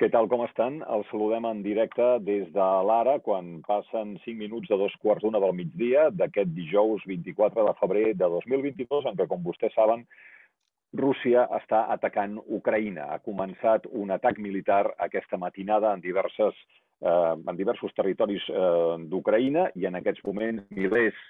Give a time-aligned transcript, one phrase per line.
[0.00, 0.78] Què tal, com estan?
[0.88, 5.42] Els saludem en directe des de l'Ara, quan passen 5 minuts de dos quarts d'una
[5.42, 10.06] del migdia d'aquest dijous 24 de febrer de 2022, en què, com vostès saben,
[10.96, 13.10] Rússia està atacant Ucraïna.
[13.12, 16.56] Ha començat un atac militar aquesta matinada en, diverses,
[17.04, 21.20] eh, en diversos territoris eh, d'Ucraïna i en aquests moments milers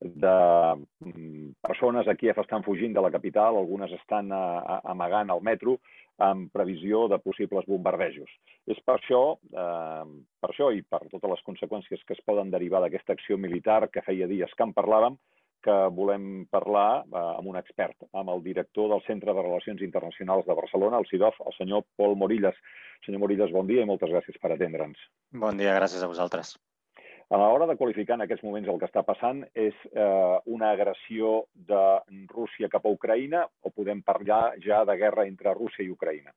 [0.00, 0.36] de
[0.80, 5.44] mm, persones a Kiev estan fugint de la capital, algunes estan a, a, amagant al
[5.44, 5.76] metro,
[6.22, 8.30] amb previsió de possibles bombardejos.
[8.70, 10.04] És per això, eh,
[10.40, 14.02] per això i per totes les conseqüències que es poden derivar d'aquesta acció militar que
[14.02, 15.18] feia dies que en parlàvem,
[15.64, 20.46] que volem parlar eh, amb un expert, amb el director del Centre de Relacions Internacionals
[20.46, 22.58] de Barcelona, el CIDOF, el senyor Pol Morillas.
[23.06, 25.00] Senyor Morillas, bon dia i moltes gràcies per atendre'ns.
[25.32, 26.56] Bon dia, gràcies a vosaltres.
[27.30, 31.44] A l'hora de qualificar en aquests moments el que està passant, és eh, una agressió
[31.70, 31.84] de
[32.34, 36.34] Rússia cap a Ucraïna o podem parlar ja de guerra entre Rússia i Ucraïna?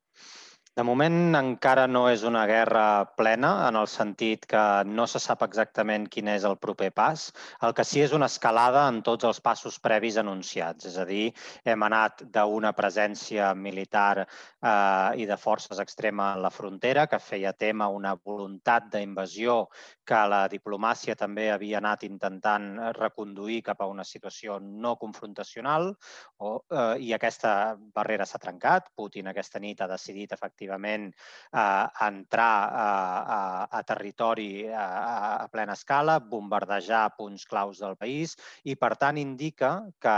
[0.78, 2.81] De moment encara no és una guerra
[3.17, 7.23] plena, en el sentit que no se sap exactament quin és el proper pas.
[7.66, 10.86] El que sí és una escalada en tots els passos previs anunciats.
[10.86, 11.31] És a dir,
[11.66, 17.56] hem anat d'una presència militar eh, i de forces extrema en la frontera, que feia
[17.58, 19.58] tema una voluntat d'invasió
[20.06, 22.69] que la diplomàcia també havia anat intentant
[23.00, 25.89] reconduir cap a una situació no confrontacional,
[26.38, 28.94] o, eh, i aquesta barrera s'ha trencat.
[28.94, 31.14] Putin aquesta nit ha decidit efectivament efectivament
[31.54, 32.90] eh, entrar a,
[33.38, 33.40] a,
[33.72, 39.88] a territori a, a plena escala, bombardejar punts claus del país i, per tant, indica
[40.00, 40.18] que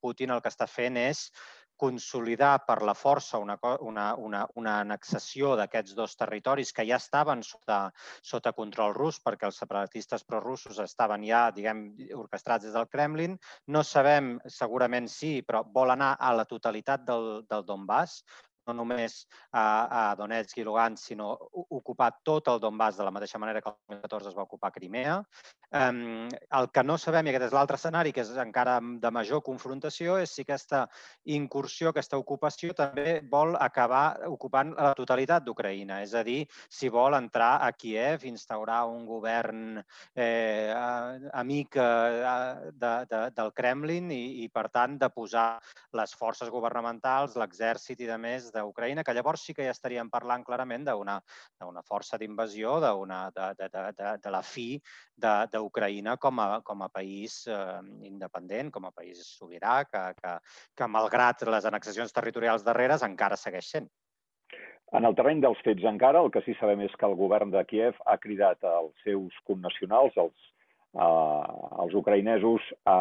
[0.00, 1.30] Putin el que està fent és
[1.80, 7.40] consolidar per la força una, una, una, una annexació d'aquests dos territoris que ja estaven
[7.46, 7.78] sota,
[8.20, 11.86] sota control rus perquè els separatistes prorussos estaven ja, diguem,
[12.18, 13.38] orquestrats des del Kremlin.
[13.72, 18.20] No sabem, segurament sí, però vol anar a la totalitat del, del Donbass,
[18.70, 21.32] no només a, a Donetsk i Lugansk, sinó
[21.80, 25.20] ocupar tot el Donbass de la mateixa manera que el 2014 es va ocupar Crimea.
[25.70, 30.18] El que no sabem, i aquest és l'altre escenari, que és encara de major confrontació,
[30.22, 30.84] és si aquesta
[31.30, 36.00] incursió, aquesta ocupació, també vol acabar ocupant la totalitat d'Ucraïna.
[36.06, 39.80] És a dir, si vol entrar a Kiev, instaurar un govern
[40.14, 40.74] eh,
[41.32, 45.48] amic eh, de, de, del Kremlin i, i, per tant, de posar
[45.96, 50.44] les forces governamentals, l'exèrcit i de més d'Ucraïna, que llavors sí que ja estaríem parlant
[50.46, 52.92] clarament d'una força d'invasió, de,
[53.58, 54.68] de, de, de, la fi
[55.16, 60.36] d'Ucraïna com, a, com a país eh, independent, com a país sobirà, que, que,
[60.76, 63.90] que malgrat les annexacions territorials darreres encara segueix sent.
[64.96, 67.62] En el terreny dels fets encara, el que sí sabem és que el govern de
[67.68, 70.48] Kiev ha cridat als seus connacionals, els,
[70.98, 71.44] eh,
[71.84, 72.98] els ucraïnesos, a,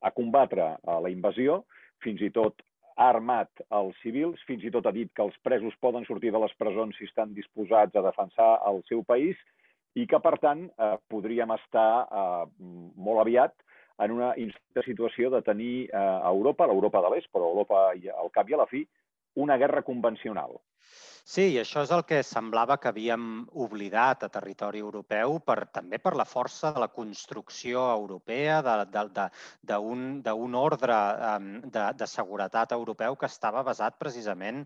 [0.00, 1.64] a combatre la invasió,
[2.04, 2.62] fins i tot
[2.96, 6.40] ha armat els civils, fins i tot ha dit que els presos poden sortir de
[6.42, 9.38] les presons si estan disposats a defensar el seu país
[9.94, 12.44] i que, per tant, eh, podríem estar eh,
[12.96, 13.54] molt aviat
[14.02, 14.32] en una
[14.86, 18.62] situació de tenir eh, a Europa, l'Europa de l'Est, però Europa al cap i a
[18.62, 18.82] la fi,
[19.38, 20.58] una guerra convencional.
[21.32, 23.22] Sí, i això és el que semblava que havíem
[23.64, 28.58] oblidat a territori europeu per, també per la força de la construcció europea,
[29.70, 30.98] d'un ordre
[31.64, 34.60] de, de seguretat europeu que estava basat precisament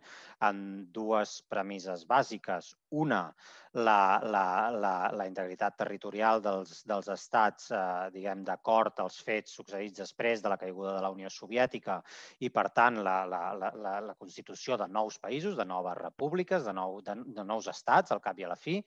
[0.51, 0.59] en
[0.99, 2.75] dues premisses bàsiques.
[2.91, 3.23] Una,
[3.73, 10.01] la, la, la, la integritat territorial dels, dels estats, eh, diguem, d'acord als fets succeïts
[10.01, 12.01] després de la caiguda de la Unió Soviètica
[12.41, 16.75] i, per tant, la, la, la, la constitució de nous països, de noves repúbliques, de,
[16.75, 18.79] nou, de, de nous estats, al cap i a la fi,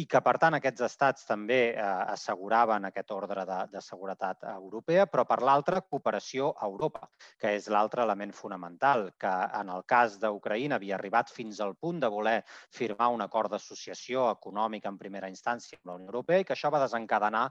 [0.00, 5.06] i que, per tant, aquests estats també eh, asseguraven aquest ordre de, de seguretat europea,
[5.10, 7.08] però, per l'altra, cooperació a Europa,
[7.40, 12.00] que és l'altre element fonamental, que en el cas d'Ucraïna havia arribat fins al punt
[12.02, 12.38] de voler
[12.74, 16.70] firmar un acord d'associació econòmica en primera instància amb la Unió Europea i que això
[16.72, 17.44] va desencadenar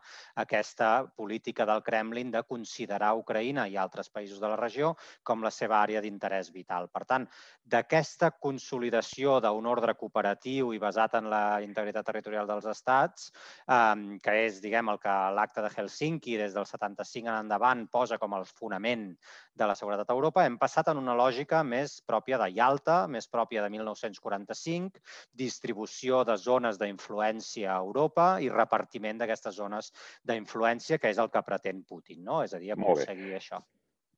[0.44, 4.94] aquesta política del Kremlin de considerar Ucraïna i altres països de la regió
[5.24, 6.90] com la seva àrea d'interès vital.
[6.94, 7.28] Per tant,
[7.64, 9.13] d'aquesta consolidació
[9.44, 13.32] d'un ordre cooperatiu i basat en la integritat territorial dels estats,
[13.68, 18.18] eh, que és, diguem, el que l'acte de Helsinki des del 75 en endavant posa
[18.18, 19.12] com el fonament
[19.54, 23.30] de la seguretat a Europa, hem passat en una lògica més pròpia de Yalta, més
[23.30, 25.00] pròpia de 1945,
[25.38, 29.92] distribució de zones zones d'influència a Europa i repartiment d'aquestes zones
[30.24, 32.44] d'influència, que és el que pretén Putin, no?
[32.44, 33.62] És a dir, aconseguir això.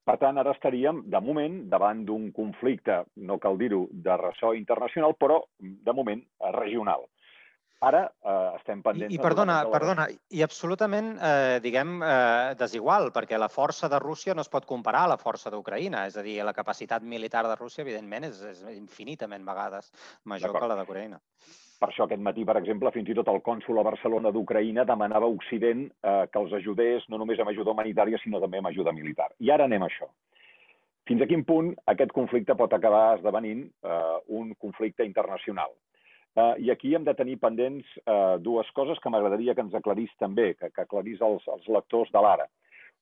[0.05, 5.15] Per tant, ara estaríem, de moment, davant d'un conflicte, no cal dir-ho, de ressò internacional,
[5.17, 6.21] però, de moment,
[6.53, 7.07] regional.
[7.85, 9.11] Ara eh, estem pendents...
[9.11, 13.99] I, i perdona, de perdona, i absolutament, eh, diguem, eh, desigual, perquè la força de
[14.01, 16.05] Rússia no es pot comparar a la força d'Ucraïna.
[16.09, 19.91] És a dir, la capacitat militar de Rússia, evidentment, és, és infinitament vegades
[20.23, 21.21] major que la d'Ucraïna.
[21.79, 25.27] Per això aquest matí, per exemple, fins i tot el cònsul a Barcelona d'Ucraïna demanava
[25.27, 28.95] a Occident eh, que els ajudés no només amb ajuda humanitària, sinó també amb ajuda
[28.95, 29.27] militar.
[29.43, 30.07] I ara anem a això.
[31.05, 35.75] Fins a quin punt aquest conflicte pot acabar esdevenint eh, un conflicte internacional?
[36.35, 40.11] Uh, I aquí hem de tenir pendents uh, dues coses que m'agradaria que ens aclarís
[40.19, 42.47] també, que, que aclarís els, els lectors de l'Ara.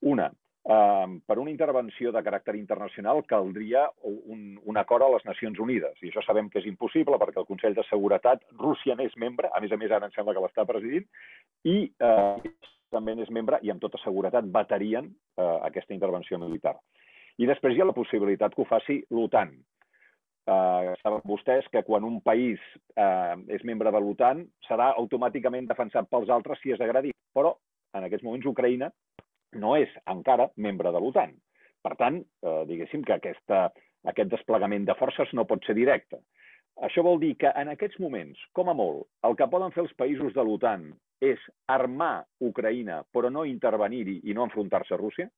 [0.06, 0.28] Una,
[0.69, 5.98] uh, per una intervenció de caràcter internacional caldria un, un acord a les Nacions Unides.
[6.01, 9.62] I això sabem que és impossible perquè el Consell de Seguretat, Rússia n'és membre, a
[9.63, 11.07] més a més ara em sembla que l'està presidint,
[11.68, 12.39] i uh,
[12.94, 16.77] també n'és membre i amb tota seguretat batarien uh, aquesta intervenció militar.
[17.42, 19.56] I després hi ha la possibilitat que ho faci l'OTAN,
[20.44, 22.60] Eh, saben vostès que quan un país
[23.00, 27.15] eh, és membre de l'OTAN serà automàticament defensat pels altres si és agredit.
[27.31, 27.54] Però
[27.95, 28.89] en aquests moments Ucraïna
[29.60, 31.34] no és encara membre de l'OTAN.
[31.84, 33.66] Per tant, eh, diguéssim que aquesta,
[34.08, 36.22] aquest desplegament de forces no pot ser directe.
[36.88, 39.94] Això vol dir que en aquests moments, com a molt, el que poden fer els
[40.00, 40.88] països de l'OTAN
[41.22, 41.40] és
[41.70, 45.30] armar Ucraïna però no intervenir-hi i no enfrontar-se a Rússia?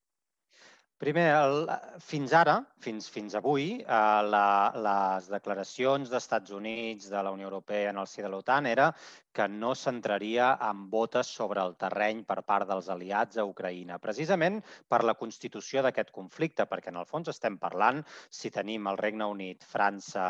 [1.04, 1.66] Primer, el,
[2.00, 2.54] fins ara,
[2.84, 4.46] fins, fins avui, eh, la,
[4.86, 8.94] les declaracions d'Estats Units, de la Unió Europea en el si de l'OTAN era
[9.36, 14.62] que no s'entraria en botes sobre el terreny per part dels aliats a Ucraïna, precisament
[14.88, 18.00] per la constitució d'aquest conflicte, perquè en el fons estem parlant,
[18.32, 20.30] si tenim el Regne Unit, França,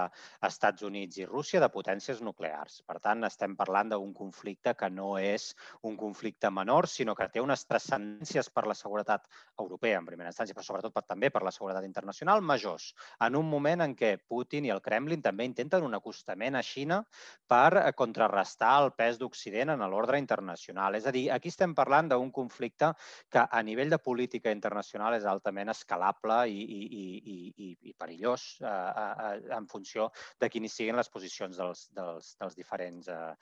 [0.49, 2.81] Estats Units i Rússia, de potències nuclears.
[2.89, 5.51] Per tant, estem parlant d'un conflicte que no és
[5.85, 9.29] un conflicte menor, sinó que té unes transcendències per la seguretat
[9.61, 12.91] europea, en primera instància, sobretot per, també per la seguretat internacional, majors,
[13.25, 17.01] en un moment en què Putin i el Kremlin també intenten un acostament a Xina
[17.47, 20.97] per contrarrestar el pes d'Occident en l'ordre internacional.
[20.97, 22.91] És a dir, aquí estem parlant d'un conflicte
[23.31, 27.05] que a nivell de política internacional és altament escalable i, i, i,
[27.67, 30.09] i, i perillós eh, eh, en funció
[30.41, 33.33] de quines siguin les posicions dels, dels, dels diferents eh,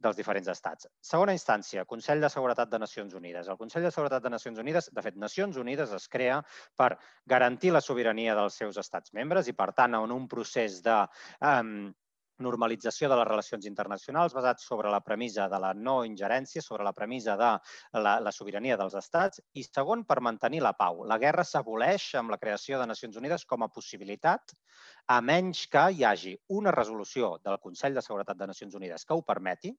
[0.00, 0.88] dels diferents estats.
[1.04, 3.48] Segona instància, Consell de Seguretat de Nacions Unides.
[3.48, 6.40] El Consell de Seguretat de Nacions Unides, de fet, Nacions Unides es crea
[6.76, 6.94] per
[7.28, 11.92] garantir la sobirania dels seus estats membres i, per tant, en un procés de eh,
[12.40, 16.94] normalització de les relacions internacionals basat sobre la premissa de la no ingerència, sobre la
[16.96, 17.50] premissa de
[18.00, 21.04] la, la sobirania dels estats i segon, per mantenir la pau.
[21.04, 24.56] La guerra s'aboleix amb la creació de Nacions Unides com a possibilitat
[25.12, 29.16] a menys que hi hagi una resolució del Consell de Seguretat de Nacions Unides que
[29.16, 29.74] ho permeti,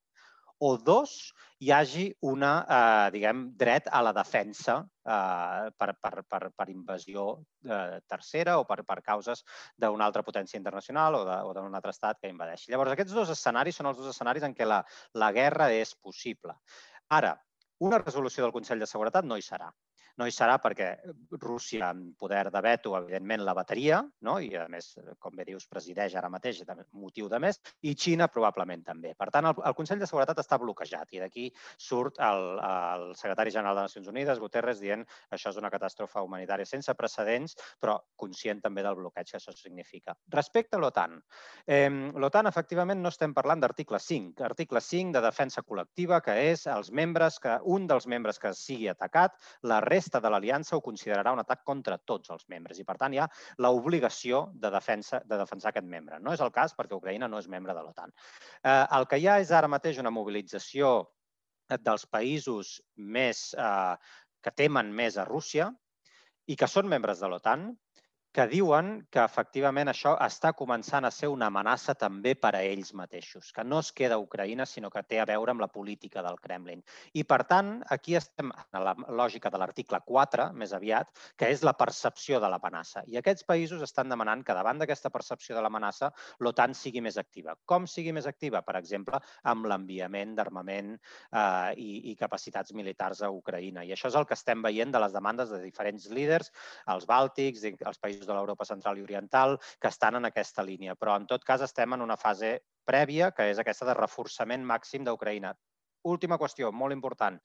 [0.61, 6.41] o dos, hi hagi una, eh, diguem, dret a la defensa eh, per, per, per,
[6.55, 7.25] per invasió
[7.65, 9.43] eh, tercera o per, per causes
[9.75, 12.69] d'una altra potència internacional o d'un altre estat que invadeixi.
[12.71, 14.83] Llavors, aquests dos escenaris són els dos escenaris en què la,
[15.17, 16.57] la guerra és possible.
[17.09, 17.35] Ara,
[17.81, 19.71] una resolució del Consell de Seguretat no hi serà
[20.21, 20.91] no hi serà perquè
[21.41, 24.37] Rússia, amb poder de veto, evidentment la bateria, no?
[24.39, 26.61] i a més, com bé dius, presideix ara mateix,
[26.93, 27.57] motiu de més,
[27.87, 29.15] i Xina probablement també.
[29.17, 31.47] Per tant, el, el Consell de Seguretat està bloquejat i d'aquí
[31.81, 36.69] surt el, el secretari general de Nacions Unides, Guterres, dient això és una catàstrofe humanitària
[36.69, 40.15] sense precedents, però conscient també del bloqueig que això significa.
[40.35, 41.17] Respecte a l'OTAN,
[41.65, 46.67] eh, l'OTAN efectivament no estem parlant d'article 5, article 5 de defensa col·lectiva, que és
[46.69, 50.81] els membres que un dels membres que sigui atacat, la resta resta de l'aliança ho
[50.81, 53.29] considerarà un atac contra tots els membres i, per tant, hi ha
[53.63, 56.19] l'obligació de, defensa, de defensar aquest membre.
[56.19, 58.11] No és el cas perquè Ucraïna no és membre de l'OTAN.
[58.63, 61.07] Eh, el que hi ha és ara mateix una mobilització
[61.79, 63.95] dels països més, eh,
[64.43, 65.71] que temen més a Rússia
[66.47, 67.69] i que són membres de l'OTAN,
[68.31, 72.93] que diuen que efectivament això està començant a ser una amenaça també per a ells
[72.95, 76.23] mateixos, que no es queda a Ucraïna, sinó que té a veure amb la política
[76.23, 76.83] del Kremlin.
[77.11, 81.63] I, per tant, aquí estem en la lògica de l'article 4, més aviat, que és
[81.67, 83.03] la percepció de l'amenaça.
[83.11, 87.57] I aquests països estan demanant que davant d'aquesta percepció de l'amenaça l'OTAN sigui més activa.
[87.65, 88.63] Com sigui més activa?
[88.63, 93.83] Per exemple, amb l'enviament d'armament eh, i, i capacitats militars a Ucraïna.
[93.83, 96.51] I això és el que estem veient de les demandes de diferents líders,
[96.95, 100.95] els bàltics, els països països de l'Europa central i oriental que estan en aquesta línia.
[100.95, 105.03] Però, en tot cas, estem en una fase prèvia, que és aquesta de reforçament màxim
[105.03, 105.53] d'Ucraïna.
[106.03, 107.39] Última qüestió, molt important.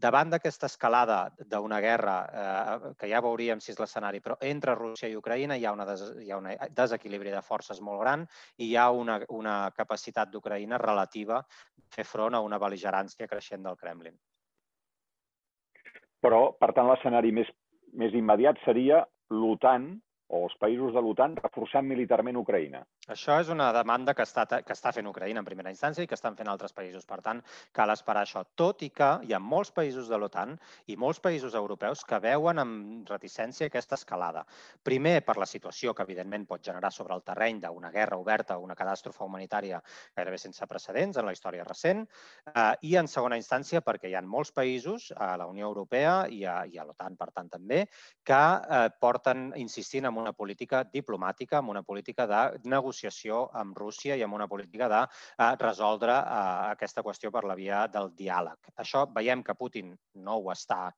[0.00, 5.08] Davant d'aquesta escalada d'una guerra, eh, que ja veuríem si és l'escenari, però entre Rússia
[5.08, 8.24] i Ucraïna hi ha, una des, hi ha un desequilibri de forces molt gran
[8.56, 11.44] i hi ha una, una capacitat d'Ucraïna relativa
[11.76, 14.16] de fer front a una beligerància creixent del Kremlin.
[16.20, 17.50] Però, per tant, l'escenari més,
[17.92, 19.90] més immediat seria l'OTAN
[20.30, 22.84] o els països de l'OTAN reforçant militarment Ucraïna.
[23.10, 26.14] Això és una demanda que està, que està fent Ucraïna en primera instància i que
[26.14, 27.02] estan fent altres països.
[27.08, 27.40] Per tant,
[27.74, 28.44] cal esperar això.
[28.54, 30.54] Tot i que hi ha molts països de l'OTAN
[30.92, 34.44] i molts països europeus que veuen amb reticència aquesta escalada.
[34.86, 38.78] Primer, per la situació que, evidentment, pot generar sobre el terreny d'una guerra oberta una
[38.78, 39.82] catàstrofe humanitària
[40.14, 42.06] gairebé sense precedents en la història recent.
[42.54, 46.44] Eh, I, en segona instància, perquè hi ha molts països, a la Unió Europea i
[46.46, 47.82] a, i a l'OTAN, per tant, també,
[48.22, 48.40] que
[48.78, 54.16] eh, porten insistint en una política diplomàtica, en una política de negociació negociació amb Rússia
[54.16, 58.72] i amb una política de eh, resoldre eh, aquesta qüestió per la via del diàleg.
[58.76, 60.90] Això veiem que Putin no ho està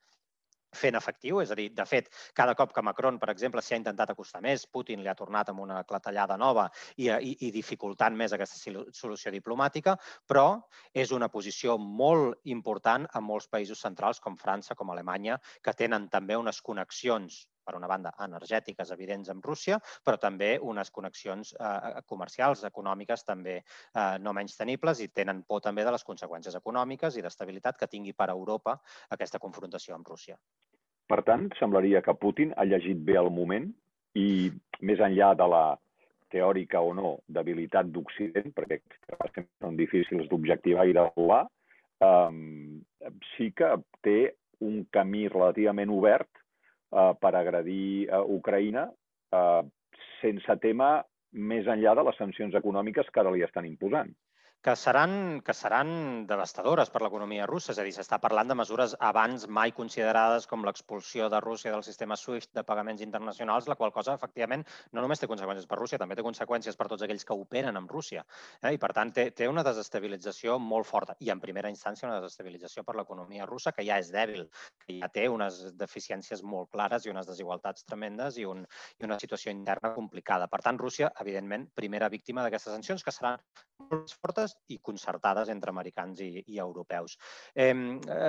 [0.72, 3.80] fent efectiu, és a dir, de fet, cada cop que Macron, per exemple, s'hi ha
[3.82, 6.64] intentat acostar més, Putin li ha tornat amb una clatellada nova
[6.96, 10.62] i, i, i dificultant més aquesta solució diplomàtica, però
[10.94, 16.08] és una posició molt important en molts països centrals com França, com Alemanya, que tenen
[16.08, 21.62] també unes connexions per una banda, energètiques evidents amb Rússia, però també unes connexions eh,
[21.66, 26.56] eh, comercials, econòmiques també eh, no menys tenibles i tenen por també de les conseqüències
[26.58, 28.78] econòmiques i d'estabilitat que tingui per a Europa
[29.10, 30.38] aquesta confrontació amb Rússia.
[31.08, 33.66] Per tant, semblaria que Putin ha llegit bé el moment
[34.16, 34.50] i
[34.80, 35.64] més enllà de la
[36.32, 38.80] teòrica o no debilitat d'Occident, perquè
[39.60, 41.42] són difícils d'objectivar i d'avaluar,
[42.06, 43.74] eh, sí que
[44.06, 44.18] té
[44.62, 46.41] un camí relativament obert
[46.92, 48.88] eh, per agredir a Ucraïna
[49.32, 49.62] eh,
[50.20, 50.94] sense tema
[51.32, 54.12] més enllà de les sancions econòmiques que ara li estan imposant
[54.62, 57.72] que seran, que seran devastadores per l'economia russa.
[57.72, 61.82] És a dir, s'està parlant de mesures abans mai considerades com l'expulsió de Rússia del
[61.82, 65.98] sistema SWIFT de pagaments internacionals, la qual cosa, efectivament, no només té conseqüències per Rússia,
[65.98, 68.22] també té conseqüències per tots aquells que operen amb Rússia.
[68.62, 68.76] Eh?
[68.76, 71.18] I, per tant, té, té una desestabilització molt forta.
[71.18, 74.46] I, en primera instància, una desestabilització per l'economia russa, que ja és dèbil,
[74.86, 78.62] que ja té unes deficiències molt clares i unes desigualtats tremendes i, un,
[79.02, 80.46] i una situació interna complicada.
[80.46, 83.42] Per tant, Rússia, evidentment, primera víctima d'aquestes sancions, que seran
[83.90, 87.16] molt fortes i concertades entre americans i, i europeus.
[87.54, 87.72] Eh,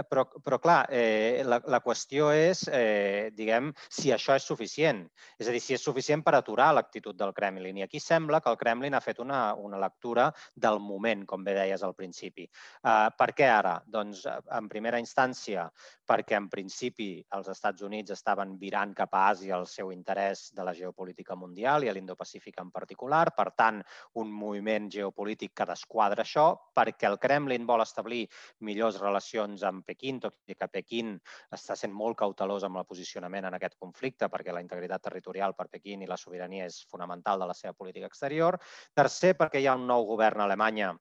[0.09, 5.03] però, però, clar, eh, la, la qüestió és, eh, diguem, si això és suficient.
[5.39, 7.77] És a dir, si és suficient per aturar l'actitud del Kremlin.
[7.77, 11.55] I aquí sembla que el Kremlin ha fet una, una lectura del moment, com bé
[11.57, 12.45] deies al principi.
[12.45, 13.77] Eh, per què ara?
[13.85, 15.67] Doncs, en primera instància,
[16.07, 20.63] perquè en principi els Estats Units estaven virant cap a Àsia el seu interès de
[20.67, 23.25] la geopolítica mundial i a l'Indo-Pacífic en particular.
[23.35, 23.81] Per tant,
[24.21, 26.45] un moviment geopolític que desquadra quadra això
[26.77, 28.27] perquè el Kremlin vol establir
[28.67, 31.15] millors relacions amb Pequín, tot i que Pequín
[31.51, 35.69] està sent molt cautelós amb el posicionament en aquest conflicte perquè la integritat territorial per
[35.73, 38.59] Pequín i la sobirania és fonamental de la seva política exterior.
[38.93, 40.93] Tercer, perquè hi ha un nou govern a Alemanya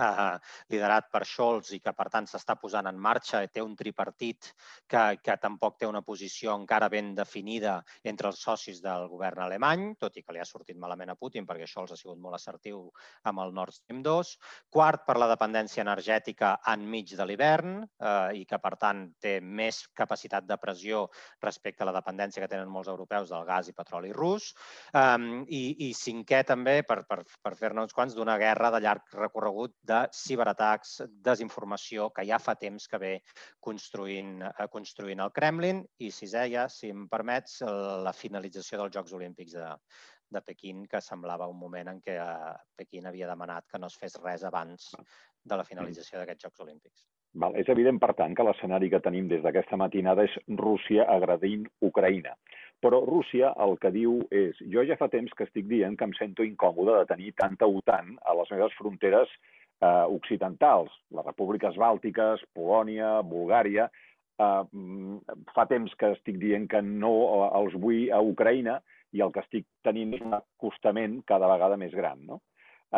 [0.00, 0.38] eh,
[0.72, 3.42] liderat per Scholz i que, per tant, s'està posant en marxa.
[3.52, 4.52] Té un tripartit
[4.88, 9.86] que, que tampoc té una posició encara ben definida entre els socis del govern alemany,
[10.00, 12.86] tot i que li ha sortit malament a Putin perquè Scholz ha sigut molt assertiu
[13.28, 14.34] amb el Nord Stream 2.
[14.72, 19.82] Quart, per la dependència energètica enmig de l'hivern eh, i que, per tant, té més
[19.96, 21.06] capacitat de pressió
[21.42, 24.50] respecte a la dependència que tenen molts europeus del gas i petroli rus.
[24.96, 29.16] Um, i, I cinquè, també, per, per, per fer-ne uns quants, d'una guerra de llarg
[29.16, 30.94] recorregut de ciberatacs,
[31.26, 33.12] desinformació, que ja fa temps que ve
[33.68, 35.82] construint, eh, construint el Kremlin.
[36.06, 37.60] I sisè, ja, si em permets,
[38.06, 39.70] la finalització dels Jocs Olímpics de,
[40.30, 43.98] de Pequín, que semblava un moment en què eh, Pequín havia demanat que no es
[44.00, 44.92] fes res abans
[45.42, 47.08] de la finalització d'aquests Jocs Olímpics.
[47.42, 47.54] Val.
[47.54, 52.34] És evident, per tant, que l'escenari que tenim des d'aquesta matinada és Rússia agredint Ucraïna.
[52.82, 56.14] Però Rússia el que diu és jo ja fa temps que estic dient que em
[56.18, 59.30] sento incòmode de tenir tanta OTAN a les meves fronteres
[59.80, 63.88] eh, occidentals, les repúbliques bàltiques, Polònia, Bulgària.
[64.40, 65.18] Eh, mm,
[65.54, 67.12] fa temps que estic dient que no
[67.48, 68.80] els vull a Ucraïna
[69.12, 72.22] i el que estic tenint és un acostament cada vegada més gran.
[72.26, 72.40] No?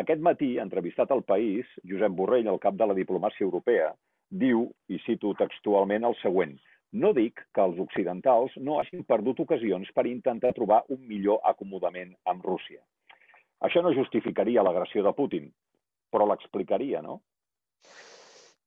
[0.00, 3.90] Aquest matí, entrevistat al País, Josep Borrell, el cap de la diplomàcia europea,
[4.30, 6.54] diu, i cito textualment, el següent.
[6.92, 12.12] No dic que els occidentals no hagin perdut ocasions per intentar trobar un millor acomodament
[12.28, 12.80] amb Rússia.
[13.64, 15.52] Això no justificaria l'agressió de Putin,
[16.12, 17.20] però l'explicaria, no?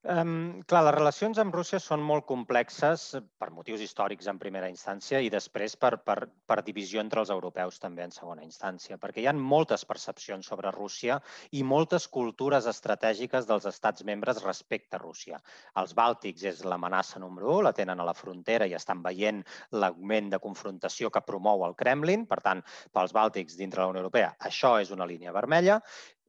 [0.06, 3.04] Um, clar, les relacions amb Rússia són molt complexes
[3.42, 7.80] per motius històrics en primera instància i després per, per, per divisió entre els europeus
[7.82, 11.18] també en segona instància, perquè hi ha moltes percepcions sobre Rússia
[11.58, 15.40] i moltes cultures estratègiques dels estats membres respecte a Rússia.
[15.82, 20.30] Els bàltics és l'amenaça número 1, la tenen a la frontera i estan veient l'augment
[20.36, 22.28] de confrontació que promou el Kremlin.
[22.30, 22.62] Per tant,
[22.94, 25.82] pels bàltics dintre la Unió Europea, això és una línia vermella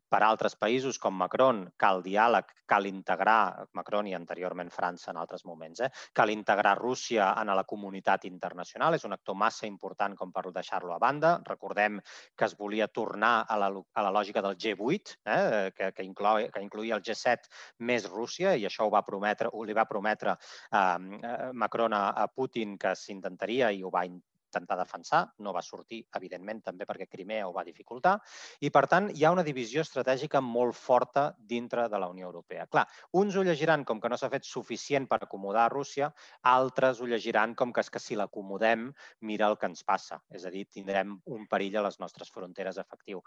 [0.09, 5.45] per altres països com Macron cal diàleg, cal integrar, Macron i anteriorment França en altres
[5.47, 5.91] moments, eh?
[6.13, 10.95] cal integrar Rússia en la comunitat internacional, és un actor massa important com per deixar-lo
[10.95, 11.37] a banda.
[11.47, 12.01] Recordem
[12.37, 15.73] que es volia tornar a la, a la lògica del G8, eh?
[15.77, 17.51] que, que, inclou, que incluïa el G7
[17.89, 22.29] més Rússia, i això ho va prometre, ho li va prometre eh, Macron a, a
[22.29, 24.07] Putin que s'intentaria i ho va
[24.57, 28.17] intentar defensar, no va sortir, evidentment, també perquè Crimea ho va dificultar,
[28.61, 32.67] i per tant hi ha una divisió estratègica molt forta dintre de la Unió Europea.
[32.67, 32.87] Clar,
[33.21, 36.11] uns ho llegiran com que no s'ha fet suficient per acomodar Rússia,
[36.43, 38.89] altres ho llegiran com que és que si l'acomodem,
[39.21, 42.81] mira el que ens passa, és a dir, tindrem un perill a les nostres fronteres
[42.83, 43.23] efectiu.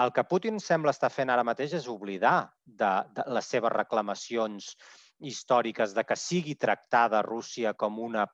[0.00, 4.74] El que Putin sembla estar fent ara mateix és oblidar de, de les seves reclamacions
[5.20, 8.24] històriques de que sigui tractada Rússia com una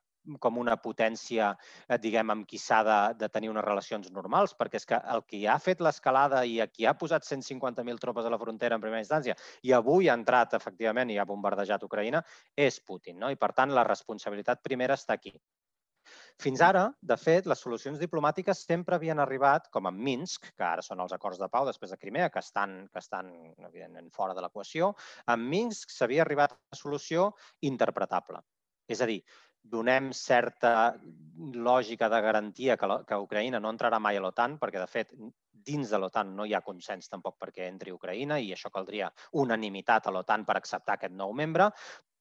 [0.43, 1.51] com una potència,
[1.87, 5.23] eh, diguem, amb qui s'ha de, de tenir unes relacions normals, perquè és que el
[5.27, 8.83] qui ha fet l'escalada i a qui ha posat 150.000 tropes a la frontera en
[8.83, 12.23] primera instància i avui ha entrat, efectivament, i ha bombardejat Ucraïna,
[12.55, 13.19] és Putin.
[13.23, 13.31] No?
[13.31, 15.33] I, per tant, la responsabilitat primera està aquí.
[16.43, 20.85] Fins ara, de fet, les solucions diplomàtiques sempre havien arribat, com en Minsk, que ara
[20.85, 23.31] són els acords de pau després de Crimea, que estan, que estan
[23.69, 24.91] evidentment, fora de l'equació,
[25.33, 27.31] en Minsk s'havia arribat a una solució
[27.71, 28.43] interpretable.
[28.87, 29.17] És a dir,
[29.63, 30.95] donem certa
[31.53, 35.13] lògica de garantia que, que Ucraïna no entrarà mai a l'OTAN, perquè, de fet,
[35.67, 39.09] dins de l'OTAN no hi ha consens tampoc perquè entri Ucraïna i això caldria
[39.43, 41.69] unanimitat a l'OTAN per acceptar aquest nou membre,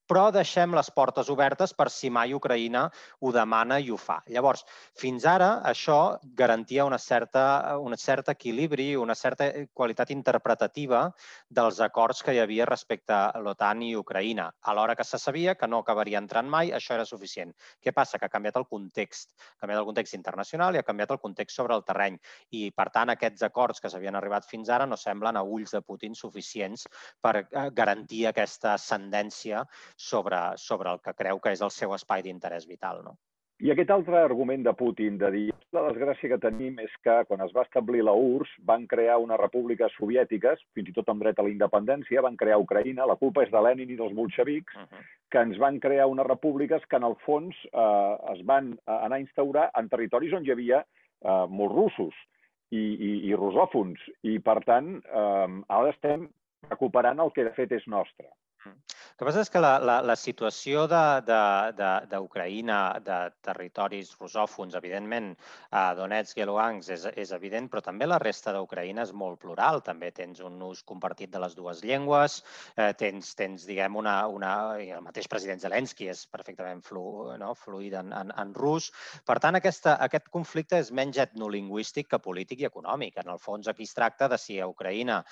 [0.07, 2.87] però deixem les portes obertes per si mai Ucraïna
[3.21, 4.21] ho demana i ho fa.
[4.31, 4.65] Llavors,
[4.99, 11.03] fins ara això garantia una certa, un cert equilibri, una certa qualitat interpretativa
[11.49, 14.49] dels acords que hi havia respecte a l'OTAN i Ucraïna.
[14.73, 17.53] Alhora que se sabia que no acabaria entrant mai, això era suficient.
[17.83, 18.19] Què passa?
[18.19, 19.35] Que ha canviat el context.
[19.57, 22.19] Ha canviat el context internacional i ha canviat el context sobre el terreny.
[22.55, 25.83] I, per tant, aquests acords que s'havien arribat fins ara no semblen a ulls de
[25.83, 26.87] Putin suficients
[27.23, 29.65] per eh, garantir aquesta ascendència
[29.97, 33.03] sobre, sobre el que creu que és el seu espai d'interès vital.
[33.05, 33.17] No?
[33.65, 37.41] I aquest altre argument de Putin de dir la desgràcia que tenim és que quan
[37.41, 41.41] es va establir la URSS van crear unes repúbliques soviètiques, fins i tot amb dret
[41.41, 44.85] a la independència, van crear Ucraïna, la culpa és de Lenin i dels bolxevics, uh
[44.85, 45.03] -huh.
[45.33, 49.17] que ens van crear unes repúbliques que en el fons eh, es van eh, anar
[49.17, 52.15] a instaurar en territoris on hi havia eh, molts russos
[52.71, 53.99] i, i, i rusòfons.
[54.23, 56.29] I, per tant, eh, ara estem
[56.69, 58.29] recuperant el que de fet és nostre.
[59.17, 64.75] Que passa és que la, la, la situació d'Ucraïna, de, de, de, de territoris rusòfons,
[64.77, 65.31] evidentment,
[65.73, 69.41] a Donetsk i a Lugansk és, és evident, però també la resta d'Ucraïna és molt
[69.41, 69.81] plural.
[69.87, 72.43] També tens un ús compartit de les dues llengües,
[72.75, 74.51] eh, tens, tens, diguem, una, una...
[74.85, 77.07] el mateix president Zelensky és perfectament flu,
[77.41, 77.55] no?
[77.57, 78.91] fluid en, en, en rus.
[79.25, 83.17] Per tant, aquesta, aquest conflicte és menys etnolingüístic que polític i econòmic.
[83.25, 85.23] En el fons, aquí es tracta de si a Ucraïna,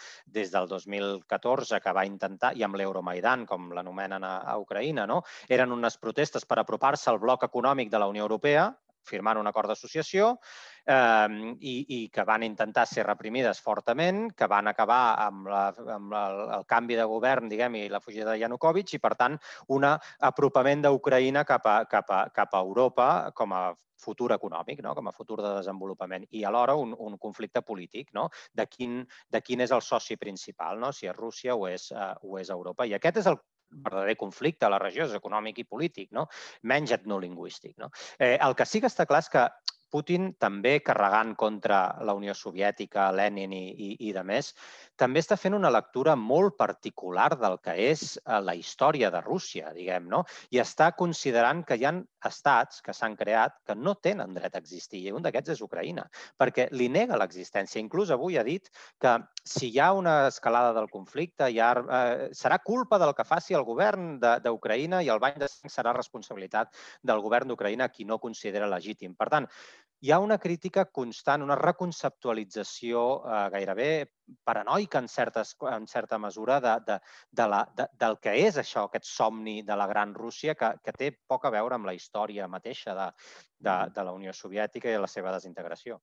[0.40, 5.22] des del 2014, que va intentar, i amb l'Euromaidan, com l'anomenen a, a Ucraïna, no?
[5.48, 8.70] eren unes protestes per apropar-se al bloc econòmic de la Unió Europea,
[9.04, 10.30] firmant un acord d'associació
[10.88, 15.64] eh, i, i que van intentar ser reprimides fortament, que van acabar amb, la,
[15.96, 16.24] amb la,
[16.58, 19.38] el canvi de govern diguem i la fugida de Yanukovych i, per tant,
[19.76, 23.66] un apropament d'Ucraïna cap, a, cap, a, cap a Europa com a
[24.04, 24.92] futur econòmic, no?
[24.94, 28.28] com a futur de desenvolupament, i alhora un, un conflicte polític, no?
[28.52, 29.00] de, quin,
[29.32, 30.92] de quin és el soci principal, no?
[30.92, 32.84] si és Rússia o és, uh, o és Europa.
[32.84, 33.40] I aquest és el
[33.82, 36.26] verdader conflicte a la regió, és econòmic i polític, no?
[36.62, 37.76] menys etnolingüístic.
[37.80, 37.90] No?
[38.18, 39.44] Eh, el que sí que està clar és que
[39.94, 44.50] Putin, també carregant contra la Unió Soviètica, Lenin i, i, i de més,
[44.98, 49.70] també està fent una lectura molt particular del que és eh, la història de Rússia,
[49.76, 50.24] diguem, no?
[50.50, 51.94] I està considerant que hi ha
[52.26, 56.08] estats que s'han creat que no tenen dret a existir, i un d'aquests és Ucraïna,
[56.40, 57.82] perquè li nega l'existència.
[57.82, 58.66] Inclús avui ha dit
[58.98, 63.54] que si hi ha una escalada del conflicte, ha, eh, serà culpa del que faci
[63.54, 68.18] el govern d'Ucraïna i el bany de sang serà responsabilitat del govern d'Ucraïna qui no
[68.18, 69.14] considera legítim.
[69.14, 69.50] Per tant,
[70.00, 73.88] hi ha una crítica constant, una reconceptualització eh, gairebé
[74.44, 76.98] paranoica en, certes, en certa mesura de, de,
[77.30, 80.96] de la, de, del que és això, aquest somni de la gran Rússia, que, que
[80.98, 83.08] té poc a veure amb la història mateixa de,
[83.58, 83.94] de, mm.
[83.96, 86.00] de la Unió Soviètica i la seva desintegració.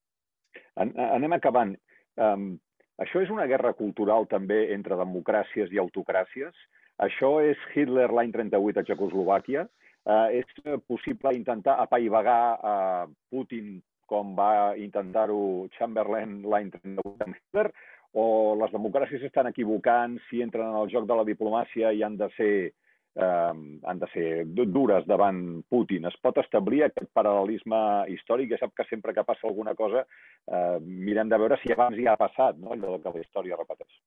[0.75, 1.75] Anem acabant.
[2.19, 2.53] Um,
[3.01, 6.57] això és una guerra cultural també entre democràcies i autocràcies.
[7.01, 9.65] Això és Hitler l'any 38 a Txecoslovàquia.
[10.01, 13.75] Uh, és possible intentar apaivagar uh, Putin
[14.11, 17.67] com va intentar-ho Chamberlain l'any 38 amb Hitler,
[18.11, 18.25] o
[18.59, 22.27] les democràcies estan equivocant si entren en el joc de la diplomàcia i han de
[22.35, 22.71] ser eh,
[23.19, 26.05] han de ser dures davant Putin.
[26.07, 28.53] Es pot establir aquest paral·lelisme històric?
[28.53, 30.05] Ja sap que sempre que passa alguna cosa
[30.47, 32.71] eh, mirem de veure si abans ja ha passat, no?
[32.71, 33.99] allò que la història repeteix.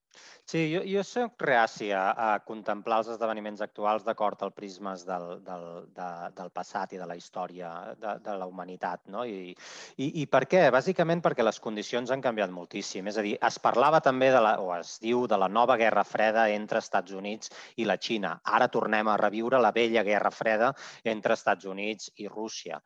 [0.45, 5.41] Sí, jo, jo soc reaci a, a contemplar els esdeveniments actuals d'acord al prismes del,
[5.45, 9.05] del, de, del passat i de la història de, de la humanitat.
[9.13, 9.25] No?
[9.25, 9.53] I,
[9.97, 10.65] i, I per què?
[10.73, 13.09] Bàsicament perquè les condicions han canviat moltíssim.
[13.13, 16.05] És a dir, es parlava també de la, o es diu de la nova guerra
[16.09, 18.37] freda entre Estats Units i la Xina.
[18.45, 22.81] Ara tornem a reviure la vella guerra freda entre Estats Units i Rússia.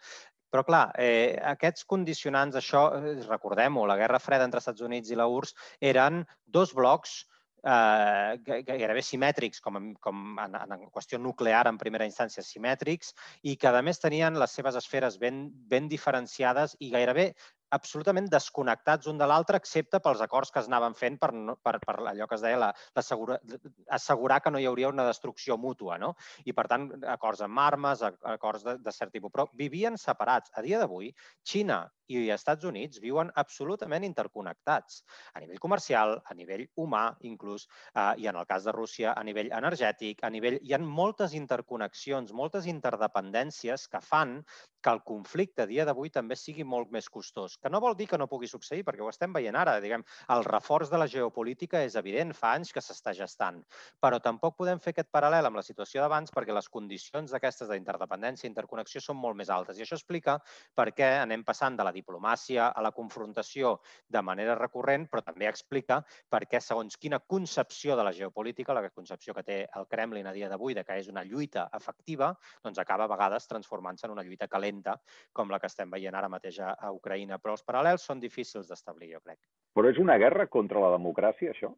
[0.48, 5.18] Però, clar, eh, aquests condicionants, això, eh, recordem-ho, la Guerra Freda entre Estats Units i
[5.18, 5.54] la URSS
[5.90, 7.26] eren dos blocs
[7.64, 13.68] eh, gairebé simètrics, com, com en, en qüestió nuclear en primera instància simètrics, i que
[13.68, 17.32] a més tenien les seves esferes ben, ben diferenciades i gairebé
[17.74, 21.30] absolutament desconnectats un de l'altre, excepte pels acords que es anaven fent per,
[21.64, 23.38] per, per allò que es deia la, la
[23.98, 25.98] assegurar que no hi hauria una destrucció mútua.
[25.98, 26.14] No?
[26.44, 29.32] I, per tant, acords amb armes, acords de, de cert tipus.
[29.34, 30.52] Però vivien separats.
[30.58, 31.12] A dia d'avui,
[31.46, 35.02] Xina i Estats Units viuen absolutament interconnectats
[35.36, 39.24] a nivell comercial, a nivell humà inclús, eh, i en el cas de Rússia a
[39.26, 40.58] nivell energètic, a nivell...
[40.64, 44.38] Hi ha moltes interconnexions, moltes interdependències que fan
[44.80, 48.06] que el conflicte a dia d'avui també sigui molt més costós, que no vol dir
[48.08, 49.78] que no pugui succeir, perquè ho estem veient ara.
[49.82, 53.60] Diguem, el reforç de la geopolítica és evident, fa anys que s'està gestant,
[54.00, 58.46] però tampoc podem fer aquest paral·lel amb la situació d'abans perquè les condicions d'aquestes d'interdependència
[58.46, 59.78] i interconnexió són molt més altes.
[59.78, 60.38] I això explica
[60.74, 65.48] per què anem passant de la diplomàcia a la confrontació de manera recurrent, però també
[65.50, 70.26] explica per què, segons quina concepció de la geopolítica, la concepció que té el Kremlin
[70.26, 72.32] a dia d'avui de que és una lluita efectiva,
[72.64, 75.00] doncs acaba a vegades transformant-se en una lluita calenta lenta
[75.32, 77.38] com la que estem veient ara mateix a Ucraïna.
[77.42, 79.38] Però els paral·lels són difícils d'establir, jo crec.
[79.76, 81.72] Però és una guerra contra la democràcia, això?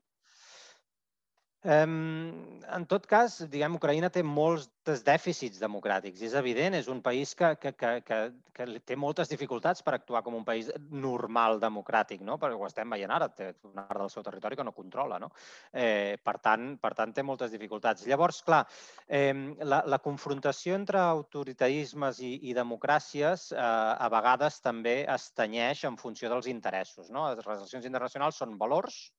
[1.62, 4.70] En tot cas, diguem, Ucraïna té molts
[5.04, 6.22] dèficits democràtics.
[6.24, 8.18] És evident, és un país que, que, que, que,
[8.56, 12.38] que té moltes dificultats per actuar com un país normal democràtic, no?
[12.40, 15.18] perquè ho estem veient ara, té una part del seu territori que no controla.
[15.20, 15.28] No?
[15.72, 18.08] Eh, per, tant, per tant, té moltes dificultats.
[18.08, 18.64] Llavors, clar,
[19.06, 25.84] eh, la, la confrontació entre autoritarismes i, i democràcies eh, a vegades també es tenyeix
[25.84, 27.12] en funció dels interessos.
[27.12, 27.28] No?
[27.28, 29.10] Les relacions internacionals són valors,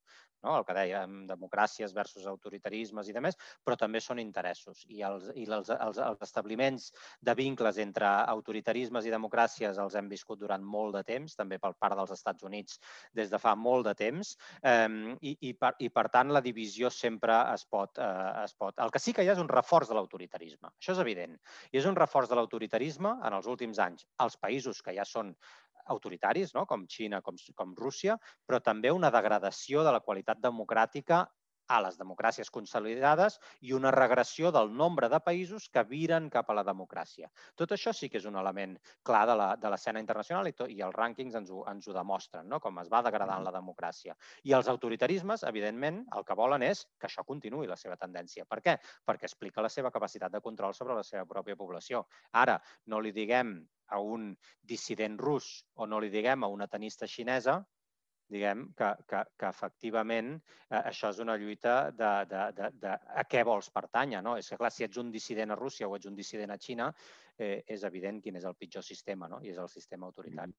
[0.43, 0.57] no?
[0.57, 4.83] el que dèiem, democràcies versus autoritarismes i demés, però també són interessos.
[4.89, 6.89] I, els, i els, els, els establiments
[7.21, 11.73] de vincles entre autoritarismes i democràcies els hem viscut durant molt de temps, també per
[11.79, 12.79] part dels Estats Units
[13.17, 14.89] des de fa molt de temps, eh,
[15.21, 18.77] i, i, per, i per tant la divisió sempre es pot, eh, es pot...
[18.81, 21.37] El que sí que hi ha és un reforç de l'autoritarisme, això és evident.
[21.71, 24.07] I és un reforç de l'autoritarisme en els últims anys.
[24.23, 25.35] Els països que ja són
[25.87, 26.65] autoritaris, no?
[26.69, 31.25] com Xina, com, com Rússia, però també una degradació de la qualitat democràtica
[31.71, 36.55] a les democràcies consolidades i una regressió del nombre de països que viren cap a
[36.57, 37.29] la democràcia.
[37.55, 38.75] Tot això sí que és un element
[39.07, 42.59] clar de l'escena internacional i, to, i els rànquings ens ho, ens ho demostren, no?
[42.59, 44.17] com es va degradant la democràcia.
[44.43, 48.45] I els autoritarismes, evidentment, el que volen és que això continuï la seva tendència.
[48.49, 48.77] Per què?
[49.07, 52.05] Perquè explica la seva capacitat de control sobre la seva pròpia població.
[52.43, 52.59] Ara,
[52.91, 54.31] no li diguem a un
[54.73, 57.59] dissident rus o no li diguem a una tenista xinesa,
[58.31, 63.25] diguem que, que, que efectivament eh, això és una lluita de, de, de, de a
[63.27, 64.23] què vols pertànyer.
[64.23, 64.37] No?
[64.39, 66.89] És que, clar, si ets un dissident a Rússia o ets un dissident a Xina,
[67.37, 69.41] eh, és evident quin és el pitjor sistema, no?
[69.43, 70.55] i és el sistema autoritari.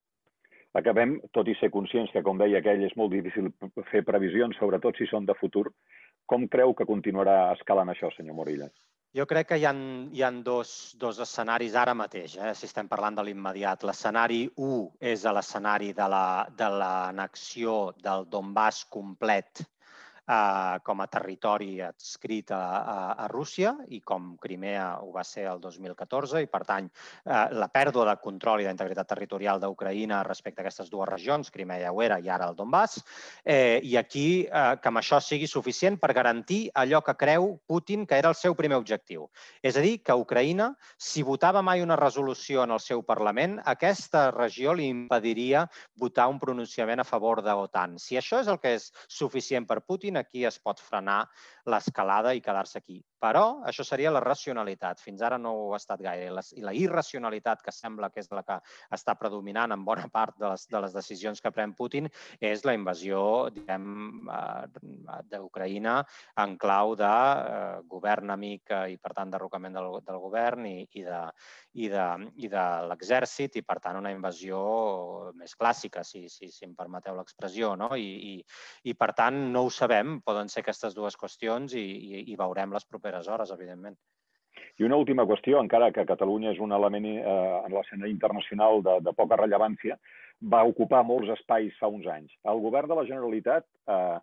[0.77, 3.51] Acabem, tot i ser conscients que, com deia aquell, és molt difícil
[3.91, 5.67] fer previsions, sobretot si són de futur.
[6.29, 8.73] Com creu que continuarà escalant això, senyor Morillas?
[9.13, 9.71] Jo crec que hi ha,
[10.09, 13.83] hi ha dos, dos escenaris ara mateix, eh, si estem parlant de l'immediat.
[13.85, 14.79] L'escenari 1
[15.13, 19.61] és l'escenari de l'annexió la, de del Donbass complet
[20.27, 25.45] eh, com a territori adscrit a, a, a Rússia i com Crimea ho va ser
[25.51, 26.89] el 2014 i, per tant,
[27.25, 31.91] eh, la pèrdua de control i d'integritat territorial d'Ucraïna respecte a aquestes dues regions, Crimea
[31.91, 33.01] ho era i ara el Donbass,
[33.43, 38.05] eh, i aquí eh, que amb això sigui suficient per garantir allò que creu Putin
[38.07, 39.27] que era el seu primer objectiu.
[39.61, 44.29] És a dir, que Ucraïna, si votava mai una resolució en el seu Parlament, aquesta
[44.31, 45.65] regió li impediria
[45.99, 47.97] votar un pronunciament a favor de l'OTAN.
[47.99, 51.19] Si això és el que és suficient per Putin, aquí es pot frenar
[51.69, 52.99] l'escalada i quedar-se aquí.
[53.23, 54.99] Però això seria la racionalitat.
[54.99, 56.27] Fins ara no ho ha estat gaire.
[56.59, 58.57] I la irracionalitat, que sembla que és la que
[58.91, 62.09] està predominant en bona part de les, de les decisions que pren Putin,
[62.43, 63.21] és la invasió
[63.55, 65.95] diguem, eh, d'Ucraïna
[66.43, 71.05] en clau de eh, govern amic i, per tant, derrocament del, del govern i, i
[71.07, 71.21] de,
[71.79, 72.07] i de,
[72.43, 77.15] i de l'exèrcit i, per tant, una invasió més clàssica, si, si, si em permeteu
[77.15, 77.73] l'expressió.
[77.79, 77.93] No?
[77.95, 78.35] I, i,
[78.91, 80.19] I, per tant, no ho sabem.
[80.27, 83.97] Poden ser aquestes dues qüestions i, i, i veurem les properes hores, evidentment.
[84.77, 87.21] I una última qüestió, encara que Catalunya és un element eh,
[87.65, 89.97] en l'escenari internacional de, de poca rellevància,
[90.53, 92.33] va ocupar molts espais fa uns anys.
[92.49, 94.17] El govern de la Generalitat eh,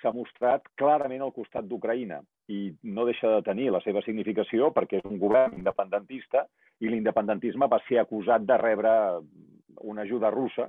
[0.00, 2.20] s'ha mostrat clarament al costat d'Ucraïna
[2.52, 6.44] i no deixa de tenir la seva significació perquè és un govern independentista
[6.80, 8.92] i l'independentisme va ser acusat de rebre
[9.82, 10.68] una ajuda russa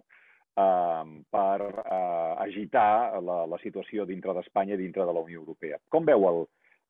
[0.58, 5.80] eh, per eh, agitar la, la situació dintre d'Espanya i dintre de la Unió Europea.
[5.94, 6.44] Com veu el,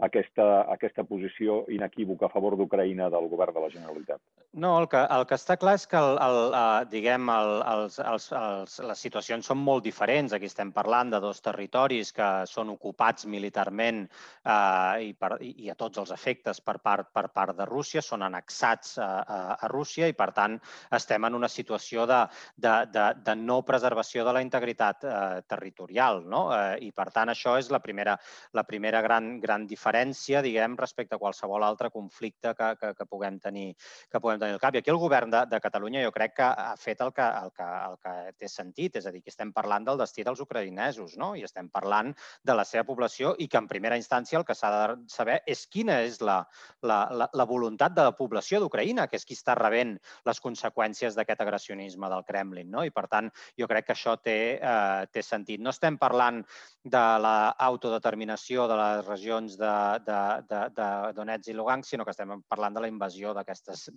[0.08, 4.21] aquesta, aquesta posició inequívoca a favor d'Ucraïna del govern de la Generalitat?
[4.53, 7.97] No, el que, el que està clar és que el, el, uh, diguem, el, els,
[7.99, 10.31] els, els, les situacions són molt diferents.
[10.33, 15.75] Aquí estem parlant de dos territoris que són ocupats militarment uh, i, per, i a
[15.77, 20.07] tots els efectes per part, per part de Rússia, són annexats a, a, a Rússia
[20.07, 20.55] i, per tant,
[20.95, 22.23] estem en una situació de,
[22.55, 26.23] de, de, de no preservació de la integritat uh, territorial.
[26.23, 26.47] No?
[26.55, 28.15] Uh, I, per tant, això és la primera,
[28.55, 33.43] la primera gran, gran diferència, diguem, respecte a qualsevol altre conflicte que, que, que, puguem,
[33.43, 33.69] tenir,
[34.10, 34.76] que puguem tenir al cap.
[34.76, 37.52] I aquí el govern de, de Catalunya jo crec que ha fet el que, el,
[37.56, 41.17] que, el que té sentit, és a dir, que estem parlant del destí dels ucraïnesos,
[41.17, 41.34] no?
[41.36, 44.71] i estem parlant de la seva població i que en primera instància el que s'ha
[44.73, 46.39] de saber és quina és la,
[46.82, 49.95] la, la, la voluntat de la població d'Ucraïna, que és qui està rebent
[50.28, 52.69] les conseqüències d'aquest agressionisme del Kremlin.
[52.71, 52.84] No?
[52.86, 55.62] I, per tant, jo crec que això té, eh, té sentit.
[55.63, 56.43] No estem parlant
[56.84, 59.76] de l'autodeterminació de les regions de,
[60.08, 63.88] de, de, de Donetsk i Lugansk, sinó que estem parlant de la invasió d'aquestes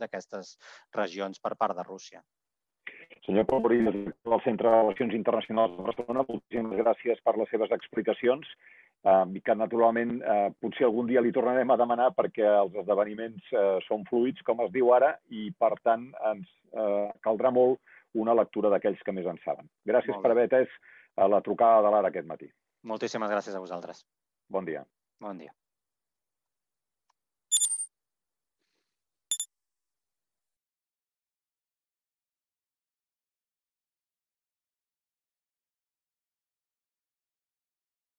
[0.96, 2.22] regions per part de Rússia.
[3.26, 8.48] Senyor Pobrí, del Centre de Relacions Internacionals de Barcelona, moltíssimes gràcies per les seves explicacions
[9.04, 13.52] eh, i que naturalment eh, potser algun dia li tornarem a demanar perquè els esdeveniments
[13.52, 17.80] eh, són fluids, com es diu ara, i per tant ens eh, caldrà molt
[18.18, 19.68] una lectura d'aquells que més en saben.
[19.86, 20.72] Gràcies per haver atès
[21.30, 22.50] la trucada de l'ara aquest matí.
[22.90, 24.02] Moltíssimes gràcies a vosaltres.
[24.50, 24.82] Bon dia.
[25.20, 25.52] Bon dia.